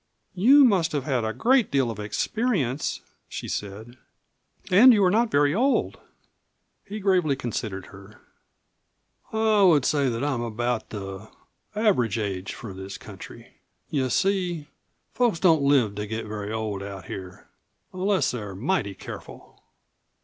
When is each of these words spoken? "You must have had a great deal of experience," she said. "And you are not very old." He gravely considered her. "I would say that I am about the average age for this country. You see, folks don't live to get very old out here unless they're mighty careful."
"You 0.33 0.65
must 0.65 0.93
have 0.93 1.03
had 1.03 1.23
a 1.23 1.31
great 1.31 1.69
deal 1.69 1.91
of 1.91 1.99
experience," 1.99 3.01
she 3.29 3.47
said. 3.47 3.99
"And 4.71 4.93
you 4.93 5.03
are 5.03 5.11
not 5.11 5.29
very 5.29 5.53
old." 5.53 5.99
He 6.83 6.99
gravely 6.99 7.35
considered 7.35 7.85
her. 7.93 8.19
"I 9.31 9.61
would 9.61 9.85
say 9.85 10.09
that 10.09 10.23
I 10.23 10.31
am 10.33 10.41
about 10.41 10.89
the 10.89 11.29
average 11.75 12.17
age 12.17 12.55
for 12.55 12.73
this 12.73 12.97
country. 12.97 13.57
You 13.91 14.09
see, 14.09 14.69
folks 15.13 15.39
don't 15.39 15.61
live 15.61 15.93
to 15.97 16.07
get 16.07 16.25
very 16.25 16.51
old 16.51 16.81
out 16.81 17.05
here 17.05 17.47
unless 17.93 18.31
they're 18.31 18.55
mighty 18.55 18.95
careful." 18.95 19.61